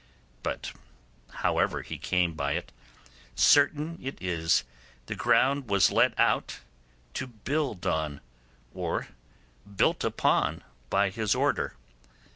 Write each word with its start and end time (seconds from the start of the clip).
But 0.41 0.73
however 1.29 1.83
he 1.83 1.99
came 1.99 2.33
by 2.33 2.53
it, 2.53 2.71
certain 3.35 3.99
it 4.01 4.19
is 4.19 4.63
the 5.05 5.13
ground 5.15 5.69
was 5.69 5.91
let 5.91 6.19
out 6.19 6.61
to 7.13 7.27
build 7.27 7.85
on, 7.85 8.19
or 8.73 9.09
built 9.77 10.03
upon, 10.03 10.63
by 10.89 11.11
his 11.11 11.35
order. 11.35 11.75